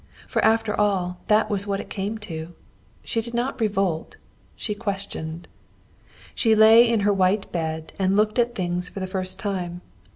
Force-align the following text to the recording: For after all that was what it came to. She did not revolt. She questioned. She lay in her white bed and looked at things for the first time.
For 0.27 0.43
after 0.43 0.73
all 0.79 1.19
that 1.27 1.47
was 1.47 1.67
what 1.67 1.79
it 1.79 1.87
came 1.91 2.17
to. 2.25 2.55
She 3.03 3.21
did 3.21 3.35
not 3.35 3.61
revolt. 3.61 4.17
She 4.55 4.73
questioned. 4.73 5.47
She 6.33 6.55
lay 6.55 6.89
in 6.91 7.01
her 7.01 7.13
white 7.13 7.51
bed 7.51 7.93
and 7.99 8.15
looked 8.15 8.39
at 8.39 8.55
things 8.55 8.89
for 8.89 8.99
the 8.99 9.05
first 9.05 9.37
time. 9.37 9.81